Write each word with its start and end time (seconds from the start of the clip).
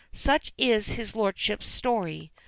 Such 0.13 0.51
is 0.57 0.87
his 0.93 1.15
lordship's 1.15 1.69
story. 1.69 2.31